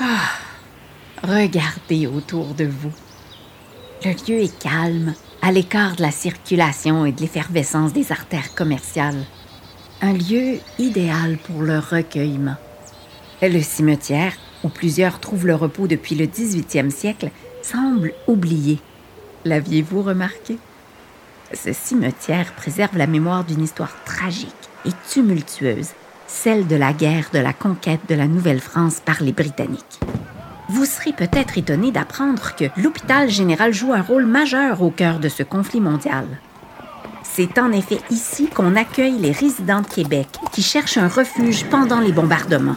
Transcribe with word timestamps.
Ah, 0.00 0.30
regardez 1.24 2.06
autour 2.06 2.54
de 2.54 2.64
vous. 2.64 2.92
Le 4.04 4.12
lieu 4.12 4.44
est 4.44 4.58
calme, 4.60 5.14
à 5.42 5.50
l'écart 5.50 5.96
de 5.96 6.02
la 6.02 6.12
circulation 6.12 7.04
et 7.04 7.10
de 7.10 7.20
l'effervescence 7.20 7.92
des 7.92 8.12
artères 8.12 8.54
commerciales. 8.54 9.24
Un 10.00 10.12
lieu 10.12 10.60
idéal 10.78 11.36
pour 11.38 11.62
le 11.62 11.80
recueillement. 11.80 12.54
Le 13.42 13.60
cimetière, 13.60 14.34
où 14.62 14.68
plusieurs 14.68 15.18
trouvent 15.18 15.48
le 15.48 15.56
repos 15.56 15.88
depuis 15.88 16.14
le 16.14 16.26
18e 16.26 16.90
siècle, 16.90 17.30
semble 17.62 18.12
oublié. 18.28 18.78
L'aviez-vous 19.44 20.02
remarqué? 20.02 20.58
Ce 21.52 21.72
cimetière 21.72 22.52
préserve 22.54 22.96
la 22.96 23.08
mémoire 23.08 23.42
d'une 23.42 23.64
histoire 23.64 23.96
tragique 24.04 24.54
et 24.84 24.90
tumultueuse, 25.10 25.90
celle 26.28 26.66
de 26.66 26.76
la 26.76 26.92
guerre 26.92 27.30
de 27.32 27.38
la 27.38 27.52
conquête 27.52 28.02
de 28.08 28.14
la 28.14 28.28
Nouvelle-France 28.28 29.00
par 29.04 29.22
les 29.22 29.32
Britanniques. 29.32 29.98
Vous 30.68 30.84
serez 30.84 31.12
peut-être 31.12 31.56
étonné 31.56 31.90
d'apprendre 31.90 32.54
que 32.54 32.66
l'hôpital 32.76 33.30
général 33.30 33.72
joue 33.72 33.94
un 33.94 34.02
rôle 34.02 34.26
majeur 34.26 34.82
au 34.82 34.90
cœur 34.90 35.18
de 35.18 35.30
ce 35.30 35.42
conflit 35.42 35.80
mondial. 35.80 36.26
C'est 37.22 37.58
en 37.58 37.72
effet 37.72 37.98
ici 38.10 38.48
qu'on 38.48 38.76
accueille 38.76 39.18
les 39.18 39.32
résidents 39.32 39.80
de 39.80 39.86
Québec 39.86 40.28
qui 40.52 40.62
cherchent 40.62 40.98
un 40.98 41.08
refuge 41.08 41.64
pendant 41.64 42.00
les 42.00 42.12
bombardements. 42.12 42.76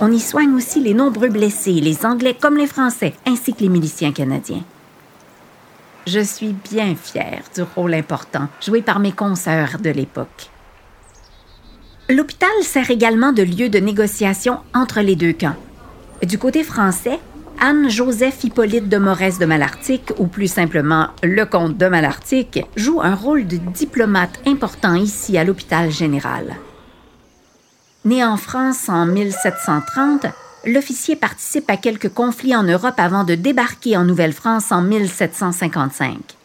On 0.00 0.12
y 0.12 0.20
soigne 0.20 0.54
aussi 0.54 0.80
les 0.80 0.94
nombreux 0.94 1.28
blessés, 1.28 1.72
les 1.72 2.06
Anglais 2.06 2.36
comme 2.40 2.56
les 2.56 2.66
Français, 2.66 3.14
ainsi 3.26 3.52
que 3.52 3.60
les 3.60 3.68
miliciens 3.68 4.12
canadiens. 4.12 4.62
Je 6.06 6.20
suis 6.20 6.54
bien 6.70 6.94
fière 6.94 7.42
du 7.54 7.62
rôle 7.62 7.94
important 7.94 8.48
joué 8.64 8.82
par 8.82 9.00
mes 9.00 9.12
consoeurs 9.12 9.78
de 9.78 9.90
l'époque. 9.90 10.50
L'hôpital 12.10 12.50
sert 12.62 12.90
également 12.90 13.30
de 13.30 13.44
lieu 13.44 13.68
de 13.68 13.78
négociation 13.78 14.58
entre 14.74 15.00
les 15.00 15.14
deux 15.14 15.32
camps. 15.32 15.54
Du 16.24 16.38
côté 16.38 16.64
français, 16.64 17.20
Anne-Joseph 17.60 18.42
Hippolyte 18.42 18.88
de 18.88 18.98
Morès 18.98 19.38
de 19.38 19.46
Malartic, 19.46 20.12
ou 20.18 20.26
plus 20.26 20.48
simplement 20.48 21.10
le 21.22 21.44
comte 21.44 21.78
de 21.78 21.86
Malartic, 21.86 22.64
joue 22.74 23.00
un 23.00 23.14
rôle 23.14 23.46
de 23.46 23.58
diplomate 23.58 24.40
important 24.44 24.96
ici 24.96 25.38
à 25.38 25.44
l'hôpital 25.44 25.92
général. 25.92 26.56
Né 28.04 28.24
en 28.24 28.36
France 28.36 28.88
en 28.88 29.06
1730, 29.06 30.26
l'officier 30.66 31.14
participe 31.14 31.70
à 31.70 31.76
quelques 31.76 32.12
conflits 32.12 32.56
en 32.56 32.64
Europe 32.64 32.98
avant 32.98 33.22
de 33.22 33.36
débarquer 33.36 33.96
en 33.96 34.04
Nouvelle-France 34.04 34.72
en 34.72 34.82
1755. 34.82 36.39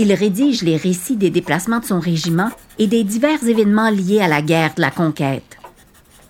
Il 0.00 0.12
rédige 0.12 0.62
les 0.62 0.76
récits 0.76 1.16
des 1.16 1.30
déplacements 1.30 1.80
de 1.80 1.84
son 1.84 1.98
régiment 1.98 2.50
et 2.78 2.86
des 2.86 3.02
divers 3.02 3.42
événements 3.42 3.90
liés 3.90 4.20
à 4.20 4.28
la 4.28 4.42
guerre 4.42 4.74
de 4.76 4.80
la 4.80 4.92
conquête. 4.92 5.58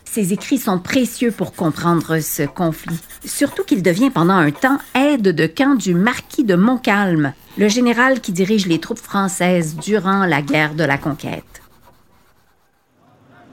Ses 0.07 0.33
écrits 0.33 0.57
sont 0.57 0.79
précieux 0.79 1.31
pour 1.31 1.53
comprendre 1.53 2.19
ce 2.21 2.45
conflit, 2.45 2.99
surtout 3.27 3.65
qu'il 3.65 3.83
devient 3.83 4.09
pendant 4.09 4.35
un 4.35 4.51
temps 4.51 4.79
aide 4.95 5.35
de 5.35 5.47
camp 5.47 5.77
du 5.77 5.95
marquis 5.95 6.45
de 6.45 6.55
Montcalm, 6.55 7.35
le 7.59 7.69
général 7.69 8.21
qui 8.23 8.33
dirige 8.33 8.67
les 8.67 8.81
troupes 8.81 8.99
françaises 8.99 9.77
durant 9.77 10.25
la 10.25 10.41
guerre 10.41 10.75
de 10.75 10.85
la 10.85 10.97
conquête. 10.97 11.45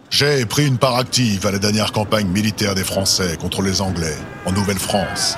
J'ai 0.10 0.46
pris 0.46 0.66
une 0.66 0.78
part 0.78 0.96
active 0.96 1.46
à 1.46 1.52
la 1.52 1.60
dernière 1.60 1.92
campagne 1.92 2.28
militaire 2.28 2.74
des 2.74 2.86
Français 2.86 3.36
contre 3.38 3.62
les 3.62 3.82
Anglais, 3.82 4.16
en 4.46 4.54
Nouvelle-France. 4.54 5.36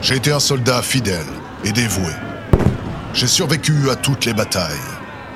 J'ai 0.00 0.16
été 0.16 0.32
un 0.32 0.40
soldat 0.40 0.80
fidèle 0.80 1.26
et 1.64 1.72
dévoué. 1.72 2.12
J'ai 3.12 3.26
survécu 3.26 3.90
à 3.90 3.96
toutes 3.96 4.24
les 4.24 4.34
batailles. 4.34 4.78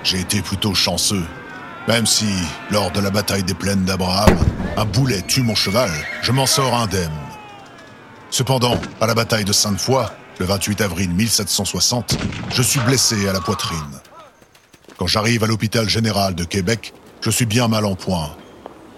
J'ai 0.05 0.21
été 0.21 0.41
plutôt 0.43 0.75
chanceux. 0.75 1.25
Même 1.89 2.07
si, 2.07 2.27
lors 2.71 2.93
de 2.93 3.01
la 3.01 3.11
bataille 3.11 3.43
des 3.43 3.55
plaines 3.55 3.85
d'Abraham, 3.85 4.39
un 4.77 4.85
boulet 4.85 5.23
tue 5.23 5.43
mon 5.43 5.57
cheval, 5.57 5.91
je 6.23 6.31
m'en 6.31 6.47
sors 6.47 6.75
indemne. 6.75 7.11
Cependant, 8.31 8.79
à 9.01 9.07
la 9.07 9.15
bataille 9.15 9.45
de 9.45 9.53
Sainte-Foy, 9.53 10.07
le 10.39 10.47
28 10.47 10.81
avril 10.83 11.11
1760, 11.11 12.17
je 12.53 12.63
suis 12.63 12.81
blessé 12.81 13.29
à 13.29 13.33
la 13.33 13.41
poitrine. 13.41 14.01
Quand 14.97 15.09
j'arrive 15.09 15.43
à 15.43 15.47
l'hôpital 15.49 15.89
général 15.89 16.35
de 16.35 16.45
Québec, 16.45 16.95
je 17.21 17.31
suis 17.31 17.47
bien 17.47 17.67
mal 17.67 17.85
en 17.85 17.97
point. 17.97 18.37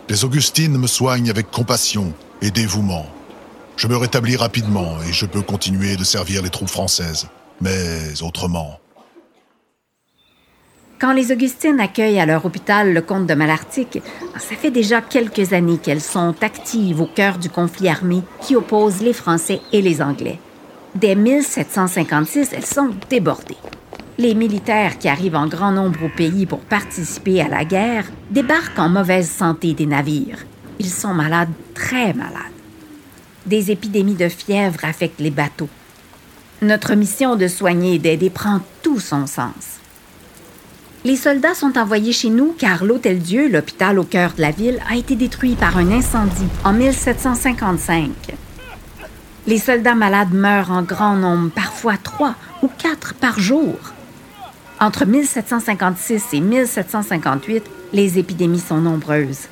Les 0.09 0.25
Augustines 0.25 0.77
me 0.77 0.87
soignent 0.87 1.31
avec 1.31 1.51
compassion 1.51 2.13
et 2.43 2.51
dévouement. 2.51 3.07
Je 3.77 3.89
me 3.89 3.97
rétablis 3.97 4.37
rapidement 4.37 4.99
et 5.09 5.13
je 5.13 5.27
peux 5.27 5.43
continuer 5.43 5.97
de 5.97 6.05
servir 6.05 6.43
les 6.43 6.51
troupes 6.51 6.71
françaises, 6.71 7.27
mais 7.61 8.23
autrement. 8.23 8.79
Quand 10.99 11.13
les 11.13 11.31
Augustines 11.31 11.79
accueillent 11.79 12.21
à 12.21 12.25
leur 12.27 12.47
hôpital 12.47 12.95
le 12.95 13.03
comte 13.03 13.27
de 13.27 13.35
Malartic, 13.35 14.03
ça 14.39 14.57
fait 14.57 14.71
déjà 14.71 15.03
quelques 15.03 15.53
années 15.53 15.77
qu'elles 15.77 16.01
sont 16.01 16.35
actives 16.41 17.03
au 17.03 17.07
cœur 17.07 17.37
du 17.37 17.51
conflit 17.51 17.91
armé 17.91 18.23
qui 18.41 18.57
oppose 18.57 19.03
les 19.03 19.13
Français 19.13 19.61
et 19.73 19.83
les 19.83 20.01
Anglais. 20.01 20.39
Dès 20.95 21.15
1756, 21.15 22.55
elles 22.55 22.65
sont 22.65 22.93
débordées. 23.11 23.59
Les 24.17 24.35
militaires 24.35 24.97
qui 24.99 25.09
arrivent 25.11 25.37
en 25.37 25.47
grand 25.47 25.71
nombre 25.71 26.07
au 26.07 26.09
pays 26.09 26.47
pour 26.47 26.61
participer 26.61 27.43
à 27.43 27.49
la 27.49 27.67
guerre 27.67 28.07
débarquent 28.31 28.79
en 28.79 28.89
mauvaise 28.89 29.31
santé 29.31 29.75
des 29.75 29.85
navires. 29.85 30.47
Ils 30.79 30.89
sont 30.89 31.13
malades, 31.13 31.53
très 31.75 32.15
malades. 32.15 32.33
Des 33.45 33.71
épidémies 33.71 34.15
de 34.15 34.31
fièvre 34.31 34.83
affectent 34.83 35.21
les 35.21 35.31
bateaux. 35.31 35.69
Notre 36.63 36.95
mission 36.95 37.37
de 37.37 37.49
soigner 37.49 37.97
et 37.97 37.99
d'aider 37.99 38.31
prend 38.31 38.61
tout 38.83 38.99
son 38.99 39.27
sens. 39.27 39.77
Les 41.05 41.17
soldats 41.17 41.55
sont 41.55 41.77
envoyés 41.77 42.13
chez 42.13 42.31
nous 42.31 42.55
car 42.59 42.83
l'Hôtel-Dieu, 42.83 43.49
l'hôpital 43.49 43.99
au 43.99 44.05
cœur 44.05 44.33
de 44.35 44.41
la 44.41 44.53
ville, 44.53 44.81
a 44.91 44.97
été 44.97 45.17
détruit 45.17 45.55
par 45.55 45.77
un 45.77 45.91
incendie 45.93 46.49
en 46.65 46.73
1755. 46.73 48.11
Les 49.47 49.59
soldats 49.59 49.95
malades 49.95 50.33
meurent 50.33 50.71
en 50.71 50.83
grand 50.83 51.15
nombre, 51.15 51.51
parfois 51.51 51.99
trois 52.03 52.35
ou 52.63 52.69
quatre 52.69 53.13
par 53.15 53.39
jour. 53.39 53.75
Entre 54.81 55.05
1756 55.05 56.25
et 56.33 56.41
1758, 56.41 57.65
les 57.93 58.19
épidémies 58.19 58.61
sont 58.61 58.81
nombreuses. 58.81 59.49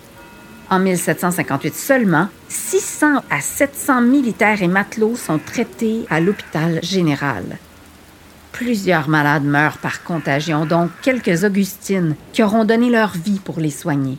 En 0.70 0.78
1758 0.78 1.74
seulement, 1.74 2.28
600 2.48 3.22
à 3.30 3.40
700 3.40 4.00
militaires 4.00 4.62
et 4.62 4.68
matelots 4.68 5.16
sont 5.16 5.38
traités 5.38 6.06
à 6.10 6.20
l'hôpital 6.20 6.80
général. 6.82 7.58
Plusieurs 8.52 9.08
malades 9.08 9.44
meurent 9.44 9.78
par 9.78 10.04
contagion, 10.04 10.64
dont 10.64 10.88
quelques 11.02 11.44
Augustines 11.44 12.14
qui 12.32 12.42
auront 12.42 12.64
donné 12.64 12.88
leur 12.88 13.10
vie 13.10 13.40
pour 13.44 13.60
les 13.60 13.70
soigner. 13.70 14.18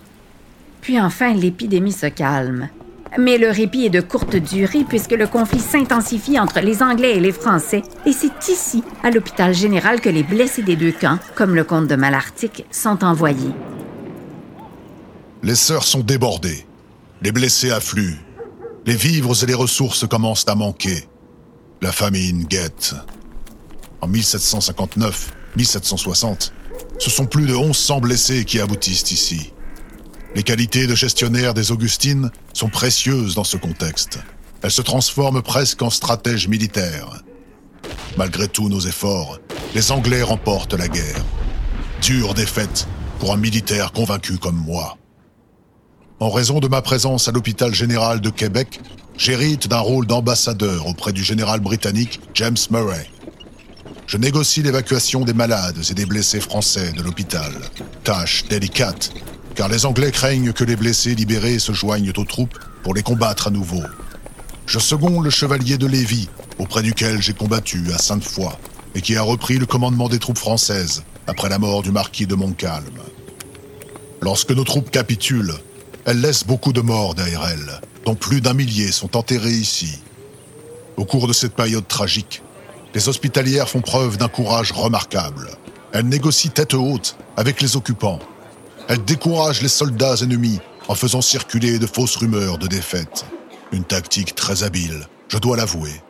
Puis 0.82 1.00
enfin, 1.00 1.34
l'épidémie 1.34 1.94
se 1.94 2.08
calme. 2.08 2.70
Mais 3.18 3.38
le 3.38 3.50
répit 3.50 3.86
est 3.86 3.90
de 3.90 4.02
courte 4.02 4.36
durée 4.36 4.86
puisque 4.88 5.14
le 5.14 5.26
conflit 5.26 5.60
s'intensifie 5.60 6.38
entre 6.38 6.60
les 6.60 6.84
Anglais 6.84 7.16
et 7.16 7.22
les 7.22 7.32
Français, 7.32 7.82
et 8.06 8.12
c'est 8.12 8.50
ici, 8.50 8.84
à 9.04 9.10
l'hôpital 9.10 9.54
général, 9.54 10.02
que 10.02 10.10
les 10.10 10.24
blessés 10.24 10.64
des 10.64 10.76
deux 10.76 10.92
camps, 10.92 11.18
comme 11.36 11.56
le 11.56 11.64
comte 11.64 11.88
de 11.88 11.96
Malartic, 11.96 12.66
sont 12.72 13.04
envoyés. 13.04 13.54
Les 15.46 15.54
sœurs 15.54 15.84
sont 15.84 16.00
débordées. 16.00 16.66
Les 17.22 17.32
blessés 17.32 17.70
affluent. 17.70 18.18
Les 18.88 18.96
vivres 18.96 19.44
et 19.44 19.46
les 19.46 19.54
ressources 19.54 20.08
commencent 20.08 20.48
à 20.48 20.56
manquer. 20.56 21.08
La 21.84 21.92
famine 21.92 22.46
guette. 22.46 22.96
En 24.02 24.10
1759-1760, 24.10 26.52
ce 26.98 27.10
sont 27.12 27.28
plus 27.28 27.46
de 27.46 27.54
1100 27.54 28.00
blessés 28.00 28.44
qui 28.44 28.60
aboutissent 28.60 29.12
ici. 29.12 29.54
Les 30.34 30.42
qualités 30.42 30.88
de 30.88 30.96
gestionnaire 30.96 31.54
des 31.54 31.72
Augustines 31.72 32.32
sont 32.54 32.70
précieuses 32.70 33.36
dans 33.36 33.44
ce 33.44 33.58
contexte. 33.58 34.18
Elles 34.64 34.72
se 34.72 34.82
transforment 34.82 35.44
presque 35.44 35.84
en 35.84 35.92
stratèges 35.92 36.48
militaires. 36.48 37.22
Malgré 38.18 38.48
tous 38.48 38.68
nos 38.68 38.80
efforts, 38.80 39.38
les 39.76 39.92
Anglais 39.92 40.24
remportent 40.24 40.74
la 40.74 40.88
guerre. 40.88 41.24
Dure 42.02 42.34
défaite 42.34 42.88
pour 43.20 43.32
un 43.32 43.38
militaire 43.38 43.92
convaincu 43.92 44.40
comme 44.40 44.58
moi. 44.58 44.98
En 46.20 46.30
raison 46.30 46.60
de 46.60 46.68
ma 46.68 46.82
présence 46.82 47.28
à 47.28 47.32
l'hôpital 47.32 47.74
général 47.74 48.22
de 48.22 48.30
Québec, 48.30 48.80
j'hérite 49.18 49.68
d'un 49.68 49.80
rôle 49.80 50.08
d'ambassadeur 50.08 50.88
auprès 50.88 51.12
du 51.12 51.24
général 51.24 51.60
britannique 51.60 52.20
James 52.34 52.58
Murray. 52.72 53.10
Je 54.08 54.18
négocie 54.18 54.62
l'évacuation 54.62 55.26
des 55.26 55.34
malades 55.34 55.82
et 55.90 55.94
des 55.94 56.06
blessés 56.06 56.40
français 56.40 56.92
de 56.94 57.02
l'hôpital. 57.02 57.52
Tâche 58.04 58.46
délicate 58.48 59.12
car 59.56 59.70
les 59.70 59.86
Anglais 59.86 60.12
craignent 60.12 60.52
que 60.52 60.66
les 60.66 60.76
blessés 60.76 61.16
libérés 61.16 61.60
se 61.60 61.72
joignent 61.72 62.12
aux 62.16 62.26
troupes 62.26 62.60
pour 62.84 62.94
les 62.94 63.04
combattre 63.04 63.48
à 63.48 63.52
nouveau. 63.52 63.82
Je 64.68 64.80
seconde 64.80 65.24
le 65.24 65.30
chevalier 65.30 65.78
de 65.78 65.88
Lévis, 65.88 66.28
auprès 66.60 66.84
duquel 66.84 67.22
j'ai 67.22 67.34
combattu 67.34 67.86
à 67.94 67.98
Sainte-Foy, 67.98 68.52
et 68.96 69.02
qui 69.02 69.16
a 69.16 69.22
repris 69.22 69.58
le 69.58 69.66
commandement 69.66 70.10
des 70.10 70.20
troupes 70.20 70.38
françaises 70.38 71.04
après 71.28 71.50
la 71.50 71.58
mort 71.58 71.84
du 71.84 71.92
marquis 71.92 72.28
de 72.28 72.36
Montcalm. 72.36 73.00
Lorsque 74.22 74.52
nos 74.52 74.64
troupes 74.64 74.92
capitulent, 74.92 75.56
elles 76.06 76.22
laissent 76.22 76.46
beaucoup 76.46 76.74
de 76.74 76.82
morts 76.82 77.16
derrière 77.16 77.48
elles, 77.48 77.82
dont 78.06 78.16
plus 78.16 78.42
d'un 78.42 78.54
millier 78.54 78.92
sont 78.92 79.18
enterrés 79.18 79.52
ici. 79.52 80.00
Au 80.98 81.06
cours 81.06 81.28
de 81.28 81.34
cette 81.34 81.56
période 81.56 81.88
tragique, 81.88 82.42
les 82.94 83.10
hospitalières 83.10 83.70
font 83.70 83.82
preuve 83.82 84.18
d'un 84.18 84.30
courage 84.30 84.72
remarquable. 84.72 85.50
Elles 85.92 86.08
négocient 86.08 86.52
tête 86.52 86.74
haute 86.74 87.18
avec 87.36 87.62
les 87.62 87.76
occupants 87.76 88.20
elle 88.88 89.04
décourage 89.04 89.62
les 89.62 89.68
soldats 89.68 90.16
ennemis 90.22 90.60
en 90.88 90.96
faisant 90.96 91.22
circuler 91.22 91.80
de 91.80 91.88
fausses 91.88 92.18
rumeurs 92.18 92.58
de 92.58 92.68
défaite. 92.68 93.26
Une 93.72 93.84
tactique 93.84 94.36
très 94.36 94.64
habile 94.64 95.08
je 95.28 95.40
dois 95.40 95.58
l'avouer. 95.58 96.04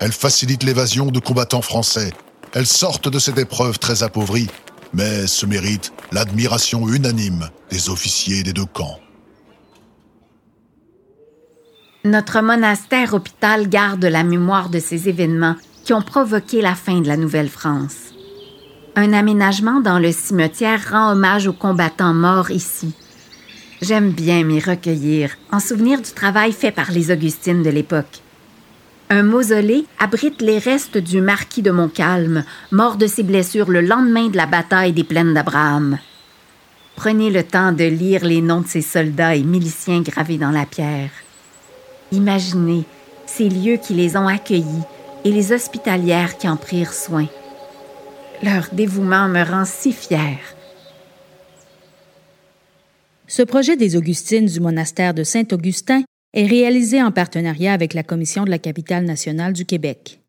Elles 0.00 0.12
facilitent 0.12 0.64
l'évasion 0.64 1.06
de 1.06 1.20
combattants 1.20 1.62
français. 1.62 2.12
Elles 2.54 2.66
sortent 2.66 3.08
de 3.08 3.20
cette 3.20 3.38
épreuve 3.38 3.78
très 3.78 4.02
appauvrie, 4.02 4.48
mais 4.92 5.28
se 5.28 5.46
méritent 5.46 5.92
l'admiration 6.10 6.88
unanime 6.88 7.50
des 7.70 7.88
officiers 7.88 8.42
des 8.42 8.52
deux 8.52 8.66
camps. 8.66 8.98
Notre 12.08 12.40
monastère 12.40 13.12
hôpital 13.12 13.68
garde 13.68 14.06
la 14.06 14.24
mémoire 14.24 14.70
de 14.70 14.78
ces 14.78 15.10
événements 15.10 15.56
qui 15.84 15.92
ont 15.92 16.00
provoqué 16.00 16.62
la 16.62 16.74
fin 16.74 17.02
de 17.02 17.06
la 17.06 17.18
Nouvelle-France. 17.18 18.14
Un 18.96 19.12
aménagement 19.12 19.82
dans 19.82 19.98
le 19.98 20.10
cimetière 20.10 20.90
rend 20.90 21.12
hommage 21.12 21.48
aux 21.48 21.52
combattants 21.52 22.14
morts 22.14 22.50
ici. 22.50 22.94
J'aime 23.82 24.12
bien 24.12 24.42
m'y 24.42 24.58
recueillir 24.58 25.36
en 25.52 25.60
souvenir 25.60 26.00
du 26.00 26.10
travail 26.12 26.52
fait 26.52 26.70
par 26.70 26.92
les 26.92 27.10
Augustines 27.10 27.62
de 27.62 27.68
l'époque. 27.68 28.22
Un 29.10 29.22
mausolée 29.22 29.84
abrite 29.98 30.40
les 30.40 30.58
restes 30.58 30.96
du 30.96 31.20
marquis 31.20 31.60
de 31.60 31.70
Montcalm, 31.70 32.42
mort 32.72 32.96
de 32.96 33.06
ses 33.06 33.22
blessures 33.22 33.68
le 33.68 33.82
lendemain 33.82 34.28
de 34.28 34.38
la 34.38 34.46
bataille 34.46 34.94
des 34.94 35.04
plaines 35.04 35.34
d'Abraham. 35.34 35.98
Prenez 36.96 37.30
le 37.30 37.42
temps 37.42 37.72
de 37.72 37.84
lire 37.84 38.24
les 38.24 38.40
noms 38.40 38.62
de 38.62 38.66
ces 38.66 38.80
soldats 38.80 39.36
et 39.36 39.42
miliciens 39.42 40.00
gravés 40.00 40.38
dans 40.38 40.50
la 40.50 40.64
pierre. 40.64 41.10
Imaginez 42.12 42.84
ces 43.26 43.48
lieux 43.48 43.76
qui 43.76 43.94
les 43.94 44.16
ont 44.16 44.26
accueillis 44.26 44.84
et 45.24 45.30
les 45.30 45.52
hospitalières 45.52 46.38
qui 46.38 46.48
en 46.48 46.56
prirent 46.56 46.94
soin. 46.94 47.26
Leur 48.42 48.68
dévouement 48.72 49.28
me 49.28 49.42
rend 49.42 49.64
si 49.64 49.92
fière. 49.92 50.38
Ce 53.26 53.42
projet 53.42 53.76
des 53.76 53.96
Augustines 53.96 54.46
du 54.46 54.60
monastère 54.60 55.12
de 55.12 55.22
Saint-Augustin 55.22 56.02
est 56.32 56.46
réalisé 56.46 57.02
en 57.02 57.10
partenariat 57.10 57.72
avec 57.72 57.94
la 57.94 58.02
Commission 58.02 58.44
de 58.44 58.50
la 58.50 58.58
capitale 58.58 59.04
nationale 59.04 59.52
du 59.52 59.66
Québec. 59.66 60.20